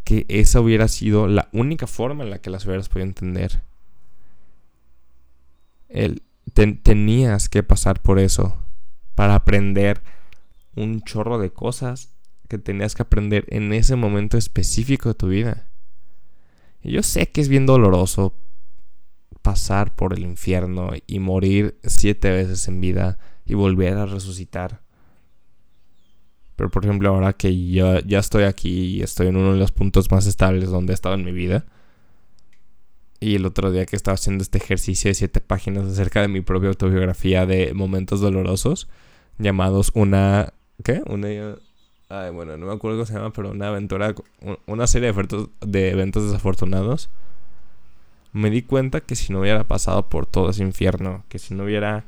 Que 0.04 0.24
esa 0.30 0.62
hubiera 0.62 0.88
sido 0.88 1.26
la 1.28 1.50
única 1.52 1.86
forma 1.86 2.24
en 2.24 2.30
la 2.30 2.38
que 2.38 2.48
las 2.48 2.64
hubieras 2.64 2.88
podido 2.88 3.08
entender. 3.08 3.62
El, 5.90 6.22
tenías 6.82 7.50
que 7.50 7.62
pasar 7.62 8.00
por 8.00 8.18
eso 8.18 8.56
para 9.14 9.34
aprender 9.34 10.00
un 10.74 11.02
chorro 11.02 11.38
de 11.38 11.50
cosas 11.50 12.16
que 12.48 12.56
tenías 12.56 12.94
que 12.94 13.02
aprender 13.02 13.44
en 13.50 13.74
ese 13.74 13.96
momento 13.96 14.38
específico 14.38 15.10
de 15.10 15.14
tu 15.14 15.28
vida. 15.28 15.68
Y 16.82 16.92
yo 16.92 17.02
sé 17.02 17.30
que 17.30 17.42
es 17.42 17.50
bien 17.50 17.66
doloroso 17.66 18.34
pasar 19.42 19.94
por 19.94 20.14
el 20.14 20.20
infierno 20.20 20.92
y 21.06 21.18
morir 21.18 21.78
siete 21.84 22.30
veces 22.30 22.66
en 22.66 22.80
vida 22.80 23.18
y 23.48 23.54
volver 23.54 23.96
a 23.96 24.06
resucitar. 24.06 24.80
Pero 26.56 26.70
por 26.70 26.84
ejemplo, 26.84 27.08
ahora 27.08 27.32
que 27.32 27.70
yo 27.70 27.98
ya 28.00 28.18
estoy 28.18 28.44
aquí 28.44 28.96
y 28.96 29.02
estoy 29.02 29.28
en 29.28 29.36
uno 29.36 29.52
de 29.52 29.58
los 29.58 29.72
puntos 29.72 30.10
más 30.10 30.26
estables 30.26 30.70
donde 30.70 30.92
he 30.92 30.94
estado 30.94 31.14
en 31.14 31.24
mi 31.24 31.32
vida. 31.32 31.66
Y 33.20 33.34
el 33.34 33.46
otro 33.46 33.72
día 33.72 33.86
que 33.86 33.96
estaba 33.96 34.14
haciendo 34.14 34.42
este 34.42 34.58
ejercicio 34.58 35.08
de 35.08 35.14
siete 35.14 35.40
páginas 35.40 35.84
acerca 35.84 36.20
de 36.20 36.28
mi 36.28 36.40
propia 36.40 36.68
autobiografía 36.68 37.46
de 37.46 37.74
momentos 37.74 38.20
dolorosos, 38.20 38.88
llamados 39.38 39.90
una 39.94 40.52
¿Qué? 40.84 41.02
Una. 41.06 41.56
Ay, 42.08 42.30
bueno, 42.30 42.56
no 42.56 42.66
me 42.66 42.72
acuerdo 42.72 42.98
cómo 42.98 43.06
se 43.06 43.14
llama, 43.14 43.32
pero 43.32 43.50
una 43.50 43.68
aventura. 43.68 44.14
Una 44.66 44.86
serie 44.86 45.12
de 45.60 45.90
eventos 45.90 46.24
desafortunados. 46.24 47.10
Me 48.32 48.50
di 48.50 48.62
cuenta 48.62 49.00
que 49.00 49.16
si 49.16 49.32
no 49.32 49.40
hubiera 49.40 49.64
pasado 49.64 50.08
por 50.08 50.26
todo 50.26 50.50
ese 50.50 50.62
infierno, 50.62 51.24
que 51.28 51.38
si 51.38 51.54
no 51.54 51.64
hubiera 51.64 52.04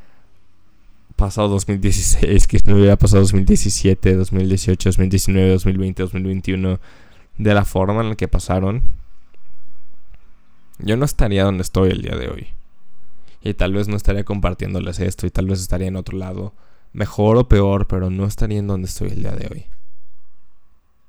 pasado 1.21 1.49
2016, 1.49 2.47
que 2.47 2.61
no 2.65 2.77
hubiera 2.77 2.97
pasado 2.97 3.21
2017, 3.21 4.17
2018, 4.17 4.89
2019, 4.89 5.51
2020, 5.51 6.03
2021, 6.03 6.81
de 7.37 7.55
la 7.55 7.67
forma 7.67 8.01
en 8.01 8.09
la 8.09 8.15
que 8.17 8.27
pasaron, 8.27 8.83
yo 10.79 10.97
no 10.97 11.05
estaría 11.05 11.45
donde 11.45 11.63
estoy 11.63 11.91
el 11.91 12.01
día 12.01 12.17
de 12.17 12.29
hoy. 12.29 12.47
Y 13.43 13.53
tal 13.53 13.75
vez 13.75 13.87
no 13.87 13.97
estaría 13.97 14.25
compartiéndoles 14.25 14.99
esto 14.99 15.27
y 15.27 15.31
tal 15.31 15.47
vez 15.47 15.61
estaría 15.61 15.89
en 15.89 15.97
otro 15.97 16.17
lado 16.17 16.55
mejor 16.95 17.37
o 17.37 17.49
peor, 17.49 17.87
pero 17.87 18.09
no 18.09 18.25
estaría 18.25 18.59
en 18.59 18.67
donde 18.67 18.89
estoy 18.89 19.11
el 19.11 19.23
día 19.23 19.33
de 19.33 19.47
hoy. 19.53 19.67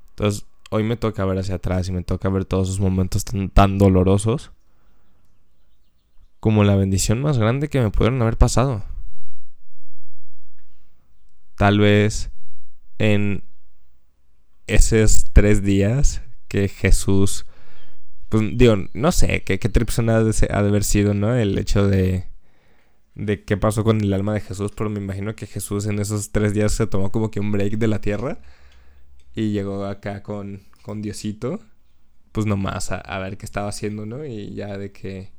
Entonces, 0.10 0.46
hoy 0.72 0.84
me 0.84 0.98
toca 0.98 1.24
ver 1.24 1.38
hacia 1.38 1.56
atrás 1.56 1.88
y 1.88 1.94
me 1.94 2.04
toca 2.04 2.28
ver 2.28 2.44
todos 2.44 2.68
esos 2.68 2.82
momentos 2.82 3.24
tan, 3.54 3.78
dolorosos 3.78 4.52
como 6.42 6.66
la 6.66 6.76
bendición 6.76 7.22
más 7.22 7.38
grande 7.38 7.70
que 7.70 7.80
me 7.80 7.92
pudieron 7.92 8.22
haber 8.22 8.38
pasado. 8.38 8.84
Tal 11.62 11.78
vez 11.78 12.32
en 12.98 13.44
esos 14.66 15.26
tres 15.32 15.62
días 15.62 16.24
que 16.48 16.68
Jesús, 16.68 17.46
pues 18.30 18.58
digo, 18.58 18.78
no 18.94 19.12
sé 19.12 19.44
qué, 19.44 19.60
qué 19.60 19.68
ha 19.68 20.64
de 20.64 20.70
haber 20.70 20.84
sido, 20.84 21.14
¿no? 21.14 21.36
El 21.36 21.56
hecho 21.60 21.88
de 21.88 22.26
de 23.14 23.44
qué 23.44 23.58
pasó 23.58 23.84
con 23.84 24.02
el 24.02 24.12
alma 24.12 24.34
de 24.34 24.40
Jesús, 24.40 24.72
pero 24.76 24.90
me 24.90 25.00
imagino 25.00 25.36
que 25.36 25.46
Jesús 25.46 25.86
en 25.86 26.00
esos 26.00 26.32
tres 26.32 26.56
días 26.56 26.72
se 26.72 26.88
tomó 26.88 27.12
como 27.12 27.30
que 27.30 27.40
un 27.40 27.52
break 27.52 27.78
de 27.78 27.88
la 27.88 28.02
tierra 28.02 28.40
y 29.36 29.52
llegó 29.52 29.86
acá 29.86 30.24
con, 30.24 30.64
con 30.82 31.04
Diosito, 31.04 31.60
pues 32.32 32.48
nomás 32.48 32.92
a, 32.92 32.96
a 32.96 33.20
ver 33.20 33.38
qué 33.38 33.46
estaba 33.46 33.70
haciendo, 33.70 34.08
¿no? 34.08 34.26
Y 34.26 34.56
ya 34.56 34.80
de 34.80 34.92
que 34.92 35.30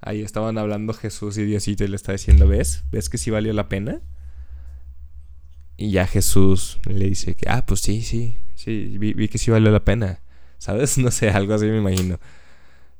ahí 0.00 0.22
estaban 0.22 0.56
hablando 0.56 0.92
Jesús 0.94 1.36
y 1.36 1.44
Diosito 1.44 1.82
y 1.82 1.88
le 1.88 1.96
está 1.96 2.12
diciendo, 2.12 2.46
¿ves? 2.46 2.84
¿Ves 2.92 3.08
que 3.08 3.18
sí 3.18 3.32
valió 3.32 3.52
la 3.52 3.68
pena? 3.68 4.02
Y 5.80 5.92
ya 5.92 6.08
Jesús 6.08 6.80
le 6.86 7.06
dice 7.06 7.36
que, 7.36 7.48
ah, 7.48 7.64
pues 7.64 7.80
sí, 7.80 8.02
sí, 8.02 8.34
sí, 8.56 8.98
vi, 8.98 9.14
vi 9.14 9.28
que 9.28 9.38
sí 9.38 9.52
valió 9.52 9.70
la 9.70 9.84
pena, 9.84 10.20
¿sabes? 10.58 10.98
No 10.98 11.12
sé, 11.12 11.30
algo 11.30 11.54
así 11.54 11.66
me 11.66 11.78
imagino. 11.78 12.18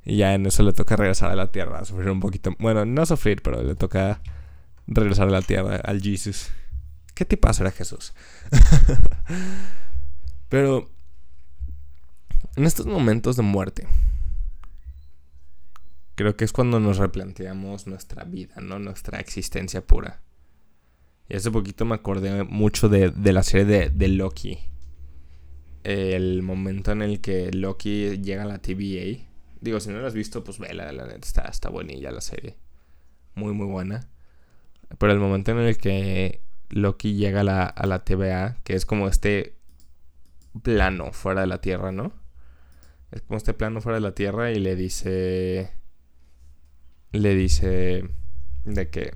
Y 0.05 0.19
ya 0.19 0.33
en 0.33 0.47
eso 0.47 0.63
le 0.63 0.73
toca 0.73 0.95
regresar 0.95 1.33
a 1.33 1.35
la 1.35 1.51
tierra, 1.51 1.85
sufrir 1.85 2.09
un 2.09 2.21
poquito. 2.21 2.55
Bueno, 2.61 2.85
no 2.85 3.05
sufrir, 3.05 3.43
pero 3.43 3.65
le 3.65 3.75
toca 3.75 4.21
regresar 4.87 5.27
a 5.27 5.33
la 5.33 5.43
tierra, 5.43 5.77
al 5.77 6.01
Jesús. 6.01 6.51
¿Qué 7.15 7.25
te 7.25 7.37
pasa 7.37 7.65
era 7.65 7.73
Jesús? 7.73 8.15
pero 10.49 10.89
en 12.55 12.65
estos 12.65 12.87
momentos 12.87 13.35
de 13.35 13.43
muerte, 13.43 13.89
creo 16.15 16.37
que 16.37 16.45
es 16.45 16.53
cuando 16.53 16.79
nos 16.79 16.99
replanteamos 16.99 17.89
nuestra 17.89 18.23
vida, 18.23 18.61
¿no? 18.61 18.79
Nuestra 18.79 19.19
existencia 19.19 19.85
pura. 19.85 20.21
Y 21.29 21.37
hace 21.37 21.51
poquito 21.51 21.85
me 21.85 21.95
acordé 21.95 22.45
mucho 22.45 22.89
de, 22.89 23.13
la 23.33 23.43
serie 23.43 23.67
de, 23.67 23.91
de, 23.91 24.09
Loki. 24.09 24.59
El 25.85 26.43
momento 26.43 26.93
en 26.93 27.03
el 27.03 27.21
que 27.21 27.51
Loki 27.53 28.19
llega 28.19 28.45
a 28.45 28.47
la 28.47 28.59
TVA 28.59 29.29
Digo, 29.61 29.81
si 29.81 29.91
no 29.91 30.01
la 30.01 30.07
has 30.07 30.15
visto, 30.15 30.45
pues 30.45 30.59
vela, 30.59 30.93
la 30.93 31.07
neta 31.07 31.27
está, 31.27 31.43
está 31.43 31.71
la 31.71 32.21
serie. 32.21 32.57
Muy, 33.35 33.53
muy 33.53 33.67
buena. 33.67 34.09
Pero 34.99 35.13
el 35.13 35.19
momento 35.19 35.51
en 35.51 35.59
el 35.59 35.77
que 35.77 36.43
Loki 36.71 37.15
llega 37.15 37.41
a 37.41 37.45
la, 37.45 37.65
a 37.65 37.87
la 37.87 38.05
TVA, 38.05 38.59
que 38.63 38.75
es 38.75 38.87
como 38.87 39.09
este 39.09 39.57
plano 40.63 41.13
fuera 41.13 41.41
de 41.41 41.49
la 41.49 41.61
Tierra, 41.61 41.93
¿no? 41.93 42.13
Es 43.11 43.23
como 43.23 43.37
este 43.37 43.55
plano 43.55 43.81
fuera 43.81 43.97
de 43.97 44.03
la 44.03 44.15
Tierra 44.15 44.53
y 44.53 44.57
le 44.57 44.77
dice... 44.77 45.73
Le 47.13 47.35
dice 47.35 48.05
de 48.65 48.91
que 48.91 49.15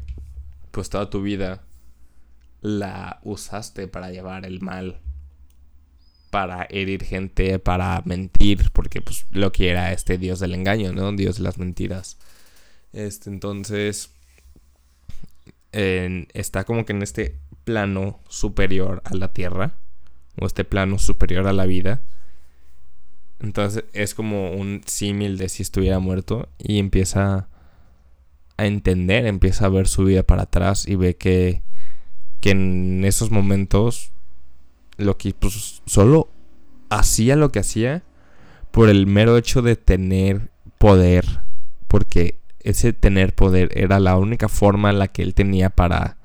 pues 0.71 0.89
toda 0.89 1.11
tu 1.11 1.21
vida 1.21 1.63
la 2.63 3.21
usaste 3.23 3.89
para 3.89 4.11
llevar 4.11 4.47
el 4.47 4.61
mal 4.61 5.01
para 6.31 6.67
herir 6.71 7.05
gente, 7.05 7.59
para 7.59 8.01
mentir, 8.07 8.71
porque 8.73 9.03
pues 9.03 9.27
Loki 9.33 9.67
era 9.67 9.93
este 9.93 10.17
dios 10.17 10.41
del 10.41 10.55
engaño, 10.55 10.95
¿no? 10.95 11.13
Dios 11.13 11.37
de 11.37 11.43
las 11.43 11.59
mentiras. 11.59 12.17
Este, 12.95 13.29
entonces, 13.29 14.15
está 15.73 16.65
como 16.65 16.87
que 16.87 16.95
en 16.95 17.03
este 17.03 17.37
plano 17.65 18.19
superior 18.31 19.03
a 19.05 19.15
la 19.15 19.35
Tierra, 19.35 19.75
o 20.41 20.47
este 20.47 20.65
plano 20.65 20.99
superior 20.99 21.47
a 21.47 21.53
la 21.53 21.67
vida. 21.67 22.01
Entonces 23.41 23.85
es 23.93 24.15
como 24.15 24.53
un 24.53 24.83
símil 24.87 25.37
de 25.37 25.51
si 25.51 25.63
estuviera 25.63 25.99
muerto 25.99 26.49
y 26.59 26.79
empieza 26.79 27.49
a 28.57 28.67
entender, 28.67 29.27
empieza 29.27 29.67
a 29.67 29.69
ver 29.69 29.87
su 29.87 30.05
vida 30.05 30.23
para 30.23 30.45
atrás 30.45 30.89
y 30.89 30.95
ve 30.95 31.17
que, 31.17 31.61
que 32.43 32.51
en 32.51 33.05
esos 33.07 33.31
momentos 33.31 34.11
lo 34.99 35.17
que 35.17 35.33
pues, 35.33 35.81
solo 35.87 36.29
hacía 36.91 37.37
lo 37.37 37.51
que 37.51 37.61
hacía 37.61 38.03
por 38.73 38.91
el 38.91 39.07
mero 39.07 39.39
hecho 39.39 39.63
de 39.63 39.77
tener 39.77 40.51
poder, 40.77 41.41
porque 41.87 42.39
ese 42.61 42.93
tener 42.93 43.35
poder 43.35 43.71
era 43.79 44.01
la 44.01 44.17
única 44.17 44.49
forma 44.49 44.91
en 44.91 44.99
la 44.99 45.09
que 45.09 45.23
él 45.23 45.35
tenía 45.35 45.71
para 45.71 46.19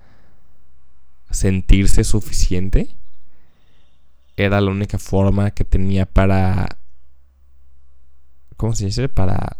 sentirse 1.29 2.03
suficiente 2.03 2.89
era 4.37 4.59
la 4.59 4.71
única 4.71 4.97
forma 4.97 5.51
que 5.51 5.65
tenía 5.65 6.05
para... 6.05 6.77
¿Cómo 8.55 8.73
se 8.73 8.85
dice? 8.85 9.07
Para 9.07 9.57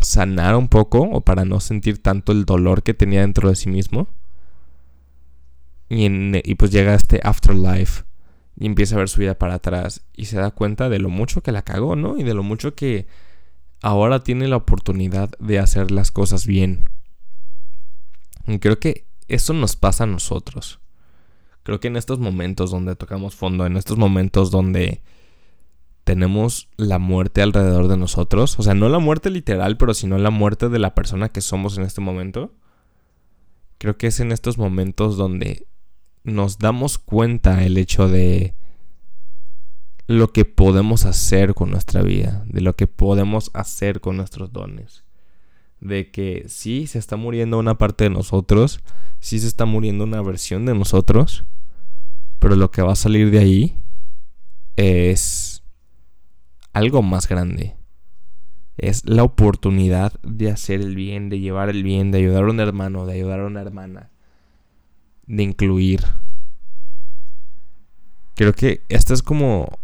sanar 0.00 0.54
un 0.54 0.68
poco 0.68 1.00
o 1.00 1.20
para 1.20 1.44
no 1.44 1.58
sentir 1.58 2.00
tanto 2.00 2.30
el 2.30 2.44
dolor 2.44 2.84
que 2.84 2.94
tenía 2.94 3.22
dentro 3.22 3.48
de 3.48 3.56
sí 3.56 3.68
mismo. 3.68 4.06
Y, 5.88 6.54
pues 6.54 6.70
llega 6.70 6.94
este 6.94 7.20
afterlife 7.22 8.04
y 8.56 8.66
empieza 8.66 8.94
a 8.94 8.98
ver 8.98 9.08
su 9.08 9.20
vida 9.20 9.38
para 9.38 9.54
atrás 9.54 10.04
y 10.14 10.26
se 10.26 10.36
da 10.36 10.50
cuenta 10.50 10.88
de 10.88 10.98
lo 10.98 11.08
mucho 11.08 11.42
que 11.42 11.52
la 11.52 11.62
cagó, 11.62 11.96
¿no? 11.96 12.16
Y 12.16 12.22
de 12.22 12.34
lo 12.34 12.42
mucho 12.42 12.74
que 12.74 13.06
ahora 13.82 14.24
tiene 14.24 14.48
la 14.48 14.56
oportunidad 14.56 15.30
de 15.38 15.58
hacer 15.58 15.90
las 15.90 16.10
cosas 16.10 16.46
bien. 16.46 16.88
Y 18.46 18.58
creo 18.58 18.78
que 18.78 19.06
eso 19.28 19.52
nos 19.52 19.76
pasa 19.76 20.04
a 20.04 20.08
nosotros. 20.08 20.80
Creo 21.62 21.80
que 21.80 21.88
en 21.88 21.96
estos 21.96 22.18
momentos 22.18 22.70
donde 22.70 22.96
tocamos 22.96 23.34
fondo, 23.34 23.66
en 23.66 23.76
estos 23.76 23.96
momentos 23.96 24.50
donde 24.50 25.02
tenemos 26.04 26.68
la 26.76 26.98
muerte 26.98 27.40
alrededor 27.40 27.88
de 27.88 27.96
nosotros, 27.96 28.58
o 28.58 28.62
sea, 28.62 28.74
no 28.74 28.88
la 28.90 28.98
muerte 28.98 29.30
literal, 29.30 29.78
pero 29.78 29.94
sino 29.94 30.18
la 30.18 30.30
muerte 30.30 30.68
de 30.68 30.78
la 30.78 30.94
persona 30.94 31.30
que 31.30 31.40
somos 31.40 31.78
en 31.78 31.84
este 31.84 32.02
momento, 32.02 32.52
creo 33.78 33.96
que 33.96 34.08
es 34.08 34.20
en 34.20 34.30
estos 34.30 34.58
momentos 34.58 35.16
donde 35.16 35.66
nos 36.24 36.58
damos 36.58 36.98
cuenta 36.98 37.64
el 37.64 37.76
hecho 37.76 38.08
de 38.08 38.54
lo 40.06 40.32
que 40.32 40.44
podemos 40.44 41.04
hacer 41.06 41.54
con 41.54 41.70
nuestra 41.70 42.02
vida, 42.02 42.44
de 42.46 42.60
lo 42.60 42.74
que 42.74 42.86
podemos 42.86 43.50
hacer 43.54 44.00
con 44.00 44.16
nuestros 44.16 44.52
dones. 44.52 45.04
De 45.80 46.10
que 46.10 46.46
sí 46.48 46.86
se 46.86 46.98
está 46.98 47.16
muriendo 47.16 47.58
una 47.58 47.76
parte 47.76 48.04
de 48.04 48.10
nosotros, 48.10 48.80
sí 49.20 49.38
se 49.38 49.46
está 49.46 49.66
muriendo 49.66 50.04
una 50.04 50.22
versión 50.22 50.64
de 50.66 50.74
nosotros, 50.74 51.44
pero 52.38 52.56
lo 52.56 52.70
que 52.70 52.82
va 52.82 52.92
a 52.92 52.96
salir 52.96 53.30
de 53.30 53.38
ahí 53.38 53.78
es 54.76 55.62
algo 56.72 57.02
más 57.02 57.28
grande. 57.28 57.76
Es 58.76 59.04
la 59.04 59.22
oportunidad 59.22 60.20
de 60.22 60.50
hacer 60.50 60.80
el 60.80 60.96
bien, 60.96 61.28
de 61.28 61.38
llevar 61.38 61.68
el 61.68 61.82
bien, 61.82 62.10
de 62.10 62.18
ayudar 62.18 62.44
a 62.44 62.50
un 62.50 62.60
hermano, 62.60 63.06
de 63.06 63.14
ayudar 63.14 63.40
a 63.40 63.46
una 63.46 63.60
hermana, 63.60 64.10
de 65.26 65.42
incluir. 65.42 66.04
Creo 68.34 68.52
que 68.52 68.82
esta 68.88 69.14
es 69.14 69.22
como 69.22 69.78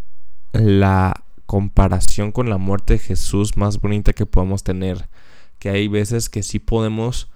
la 0.53 1.25
comparación 1.47 2.33
con 2.33 2.49
la 2.49 2.59
muerte 2.59 2.95
de 2.95 2.99
Jesús 2.99 3.57
más 3.57 3.81
bonita 3.81 4.13
que 4.13 4.27
podemos 4.27 4.63
tener. 4.63 5.09
Que 5.59 5.71
hay 5.71 5.89
veces 5.89 6.29
que 6.29 6.43
sí 6.43 6.59
podemos 6.59 7.31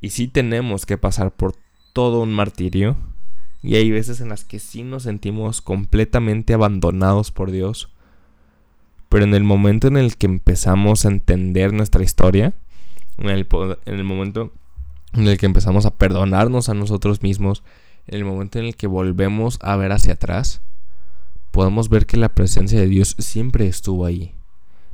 y 0.00 0.10
sí 0.10 0.28
tenemos 0.28 0.86
que 0.86 0.98
pasar 0.98 1.30
por 1.30 1.54
todo 1.92 2.20
un 2.20 2.32
martirio. 2.32 2.96
Y 3.62 3.76
hay 3.76 3.90
veces 3.90 4.20
en 4.20 4.28
las 4.28 4.44
que 4.44 4.58
sí 4.58 4.82
nos 4.82 5.04
sentimos 5.04 5.62
completamente 5.62 6.52
abandonados 6.52 7.30
por 7.30 7.50
Dios. 7.50 7.90
Pero 9.08 9.24
en 9.24 9.34
el 9.34 9.44
momento 9.44 9.88
en 9.88 9.96
el 9.96 10.16
que 10.16 10.26
empezamos 10.26 11.04
a 11.04 11.08
entender 11.08 11.72
nuestra 11.72 12.02
historia, 12.02 12.52
en 13.16 13.30
el, 13.30 13.46
en 13.86 13.94
el 13.94 14.04
momento 14.04 14.52
en 15.14 15.28
el 15.28 15.38
que 15.38 15.46
empezamos 15.46 15.86
a 15.86 15.96
perdonarnos 15.96 16.68
a 16.68 16.74
nosotros 16.74 17.22
mismos, 17.22 17.62
en 18.06 18.16
el 18.16 18.24
momento 18.24 18.58
en 18.58 18.66
el 18.66 18.76
que 18.76 18.86
volvemos 18.86 19.58
a 19.62 19.76
ver 19.76 19.92
hacia 19.92 20.14
atrás, 20.14 20.60
podemos 21.50 21.88
ver 21.88 22.06
que 22.06 22.16
la 22.16 22.34
presencia 22.34 22.78
de 22.78 22.88
Dios 22.88 23.16
siempre 23.18 23.66
estuvo 23.66 24.04
ahí. 24.04 24.34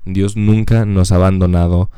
Dios 0.04 0.36
nunca 0.36 0.84
nos 0.84 1.12
ha 1.12 1.16
abandonado. 1.16 1.90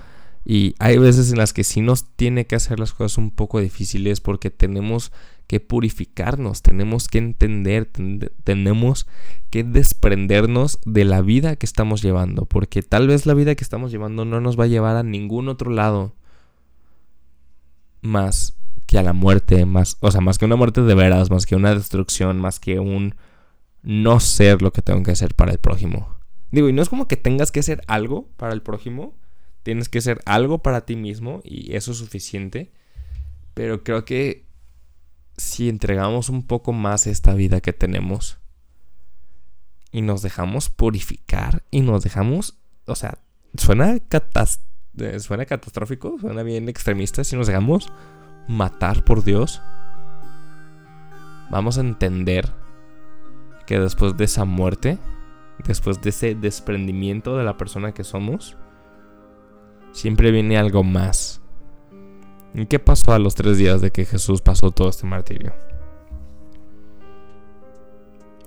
Y 0.44 0.74
hay 0.78 0.98
veces 0.98 1.30
en 1.30 1.38
las 1.38 1.52
que 1.52 1.64
sí 1.64 1.80
nos 1.80 2.04
tiene 2.16 2.46
que 2.46 2.56
hacer 2.56 2.80
las 2.80 2.92
cosas 2.92 3.18
un 3.18 3.30
poco 3.30 3.60
difíciles 3.60 4.20
porque 4.20 4.50
tenemos 4.50 5.12
que 5.46 5.60
purificarnos, 5.60 6.62
tenemos 6.62 7.08
que 7.08 7.18
entender, 7.18 7.90
tenemos 8.42 9.06
que 9.50 9.64
desprendernos 9.64 10.80
de 10.84 11.04
la 11.04 11.20
vida 11.20 11.56
que 11.56 11.66
estamos 11.66 12.02
llevando, 12.02 12.46
porque 12.46 12.82
tal 12.82 13.06
vez 13.06 13.26
la 13.26 13.34
vida 13.34 13.54
que 13.54 13.62
estamos 13.62 13.92
llevando 13.92 14.24
no 14.24 14.40
nos 14.40 14.58
va 14.58 14.64
a 14.64 14.68
llevar 14.68 14.96
a 14.96 15.02
ningún 15.02 15.48
otro 15.48 15.70
lado 15.70 16.14
más 18.02 18.56
que 18.86 18.98
a 18.98 19.02
la 19.02 19.14
muerte, 19.14 19.64
más, 19.64 19.96
o 20.00 20.10
sea, 20.10 20.20
más 20.20 20.36
que 20.36 20.44
una 20.44 20.56
muerte 20.56 20.82
de 20.82 20.94
veras, 20.94 21.30
más 21.30 21.46
que 21.46 21.56
una 21.56 21.74
destrucción, 21.74 22.38
más 22.38 22.60
que 22.60 22.78
un 22.78 23.14
no 23.82 24.20
ser 24.20 24.60
lo 24.60 24.72
que 24.72 24.82
tengo 24.82 25.02
que 25.02 25.12
hacer 25.12 25.34
para 25.34 25.52
el 25.52 25.58
prójimo. 25.58 26.16
Digo, 26.50 26.68
y 26.68 26.72
no 26.72 26.82
es 26.82 26.90
como 26.90 27.08
que 27.08 27.16
tengas 27.16 27.50
que 27.50 27.60
hacer 27.60 27.82
algo 27.86 28.28
para 28.36 28.52
el 28.52 28.62
prójimo, 28.62 29.16
tienes 29.62 29.88
que 29.88 29.98
hacer 29.98 30.20
algo 30.26 30.58
para 30.58 30.84
ti 30.84 30.96
mismo 30.96 31.40
y 31.44 31.74
eso 31.74 31.92
es 31.92 31.98
suficiente. 31.98 32.72
Pero 33.54 33.82
creo 33.82 34.04
que 34.04 34.46
si 35.36 35.68
entregamos 35.68 36.28
un 36.28 36.46
poco 36.46 36.72
más 36.72 37.06
esta 37.06 37.34
vida 37.34 37.60
que 37.60 37.72
tenemos 37.72 38.38
y 39.90 40.02
nos 40.02 40.22
dejamos 40.22 40.68
purificar 40.68 41.62
y 41.70 41.80
nos 41.80 42.02
dejamos, 42.02 42.58
o 42.86 42.94
sea, 42.94 43.18
suena, 43.56 43.98
suena 45.18 45.46
catastrófico, 45.46 46.18
suena 46.20 46.42
bien 46.42 46.68
extremista, 46.68 47.24
si 47.24 47.36
nos 47.36 47.46
dejamos 47.46 47.92
matar 48.48 49.04
por 49.04 49.24
Dios, 49.24 49.62
vamos 51.50 51.78
a 51.78 51.82
entender 51.82 52.50
que 53.66 53.78
después 53.78 54.16
de 54.16 54.24
esa 54.24 54.44
muerte, 54.44 54.98
después 55.64 56.00
de 56.00 56.10
ese 56.10 56.34
desprendimiento 56.34 57.36
de 57.36 57.44
la 57.44 57.56
persona 57.56 57.92
que 57.92 58.04
somos, 58.04 58.56
siempre 59.92 60.30
viene 60.30 60.58
algo 60.58 60.82
más. 60.82 61.40
¿Y 62.54 62.66
qué 62.66 62.78
pasó 62.78 63.12
a 63.12 63.18
los 63.18 63.34
tres 63.34 63.56
días 63.56 63.80
de 63.80 63.90
que 63.90 64.04
Jesús 64.04 64.42
pasó 64.42 64.70
todo 64.70 64.88
este 64.88 65.06
martirio? 65.06 65.54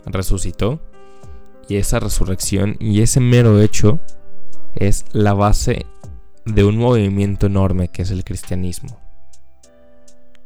Resucitó. 0.06 0.80
Y 1.68 1.78
esa 1.78 2.00
resurrección 2.00 2.76
y 2.80 3.02
ese 3.02 3.20
mero 3.20 3.60
hecho 3.60 4.00
es 4.76 5.06
la 5.14 5.34
base 5.34 5.88
de 6.46 6.64
un 6.64 6.78
movimiento 6.78 7.48
enorme 7.48 7.90
que 7.90 8.04
es 8.04 8.12
el 8.12 8.24
cristianismo 8.24 9.00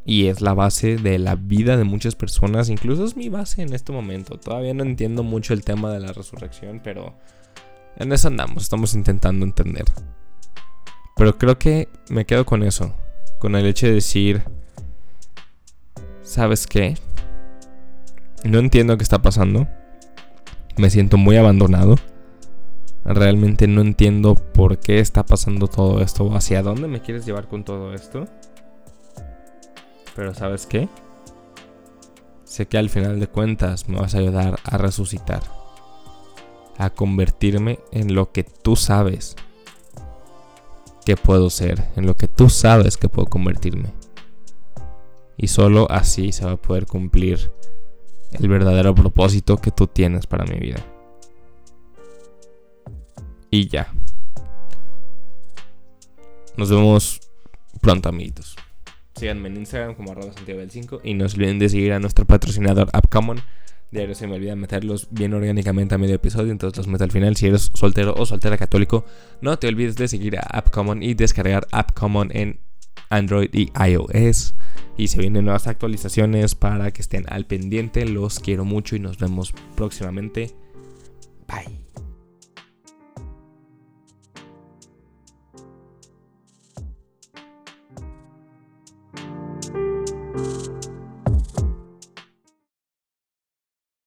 y 0.06 0.28
es 0.28 0.42
la 0.42 0.54
base 0.54 0.96
de 0.96 1.20
la 1.20 1.36
vida 1.36 1.78
de 1.78 1.84
muchas 1.84 2.16
personas, 2.16 2.70
incluso 2.70 3.06
es 3.06 3.16
mi 3.16 3.30
base 3.30 3.62
en 3.62 3.74
este 3.74 3.92
momento. 3.92 4.40
Todavía 4.40 4.74
no 4.74 4.84
entiendo 4.84 5.22
mucho 5.22 5.54
el 5.54 5.64
tema 5.64 5.92
de 5.92 6.00
la 6.00 6.14
resurrección, 6.14 6.82
pero 6.84 7.16
en 7.96 8.12
eso 8.12 8.28
andamos, 8.28 8.64
estamos 8.64 8.96
intentando 8.96 9.46
entender. 9.46 9.86
Pero 11.16 11.38
creo 11.38 11.60
que 11.60 11.90
me 12.10 12.26
quedo 12.26 12.44
con 12.46 12.64
eso, 12.64 12.96
con 13.38 13.56
el 13.56 13.68
hecho 13.68 13.86
de 13.86 13.94
decir, 13.94 14.42
¿sabes 16.24 16.66
qué? 16.66 16.96
No 18.44 18.58
entiendo 18.58 18.98
qué 18.98 19.04
está 19.04 19.22
pasando. 19.22 19.68
Me 20.78 20.90
siento 20.90 21.18
muy 21.18 21.36
abandonado. 21.36 21.98
Realmente 23.12 23.68
no 23.68 23.82
entiendo 23.82 24.36
por 24.36 24.78
qué 24.78 25.00
está 25.00 25.26
pasando 25.26 25.68
todo 25.68 26.00
esto, 26.00 26.32
hacia 26.36 26.62
dónde 26.62 26.88
me 26.88 27.02
quieres 27.02 27.26
llevar 27.26 27.48
con 27.48 27.64
todo 27.64 27.92
esto. 27.92 28.28
Pero 30.16 30.36
¿sabes 30.36 30.68
qué? 30.68 30.88
Sé 32.44 32.68
que 32.68 32.78
al 32.78 32.92
final 32.92 33.20
de 33.20 33.26
cuentas 33.26 33.90
me 33.90 34.00
vas 34.00 34.14
a 34.14 34.20
ayudar 34.20 34.60
a 34.64 34.78
resucitar. 34.78 35.42
A 36.78 36.92
convertirme 36.92 37.80
en 37.92 38.14
lo 38.14 38.32
que 38.32 38.44
tú 38.44 38.76
sabes 38.76 39.36
que 41.04 41.18
puedo 41.18 41.50
ser. 41.50 41.90
En 41.96 42.06
lo 42.06 42.16
que 42.16 42.28
tú 42.28 42.48
sabes 42.48 42.96
que 42.96 43.10
puedo 43.10 43.28
convertirme. 43.28 43.92
Y 45.36 45.48
solo 45.48 45.88
así 45.90 46.32
se 46.32 46.46
va 46.46 46.52
a 46.52 46.58
poder 46.58 46.86
cumplir 46.86 47.52
el 48.34 48.48
verdadero 48.48 48.94
propósito 48.94 49.58
que 49.58 49.72
tú 49.72 49.88
tienes 49.88 50.28
para 50.28 50.46
mi 50.46 50.60
vida. 50.60 50.78
Y 53.50 53.68
ya. 53.68 53.92
Nos 56.58 56.70
vemos 56.70 57.22
pronto, 57.82 58.10
amiguitos. 58.10 58.56
Síganme 59.16 59.50
en 59.50 59.58
Instagram 59.58 59.96
como 59.96 60.12
arroba 60.12 60.34
Santiago 60.34 60.60
del 60.60 60.72
5 60.72 61.02
y 61.04 61.14
no 61.14 61.28
se 61.28 61.38
olviden 61.38 61.60
de 61.60 61.70
seguir 61.70 61.94
a 61.94 62.00
nuestro 62.00 62.26
patrocinador 62.26 62.90
Upcommon. 62.94 63.42
Diario 63.92 64.14
se 64.14 64.28
me 64.28 64.36
olvida 64.36 64.56
meterlos 64.56 65.08
bien 65.10 65.34
orgánicamente 65.34 65.96
a 65.96 65.98
medio 65.98 66.16
episodio, 66.16 66.52
entonces 66.52 66.78
los 66.78 66.88
meto 66.88 67.04
al 67.04 67.12
final. 67.12 67.36
Si 67.36 67.48
eres 67.48 67.72
soltero 67.74 68.14
o 68.16 68.26
soltera 68.26 68.58
católico, 68.58 69.04
no 69.42 69.58
te 69.58 69.68
olvides 69.68 69.96
de 69.96 70.08
seguir 70.08 70.38
a 70.38 70.60
Upcommon 70.60 71.02
y 71.02 71.16
descargar 71.16 71.68
Upcommon 71.74 72.30
en 72.34 72.60
Android 73.10 73.50
y 73.52 73.72
iOS. 73.84 74.54
Y 74.96 75.08
se 75.08 75.20
vienen 75.20 75.46
nuevas 75.46 75.68
actualizaciones 75.68 76.56
para 76.56 76.92
que 76.92 77.02
estén 77.02 77.26
al 77.30 77.46
pendiente. 77.46 78.06
Los 78.06 78.40
quiero 78.40 78.64
mucho 78.64 78.96
y 78.96 79.00
nos 79.00 79.18
vemos 79.18 79.54
próximamente. 79.76 80.54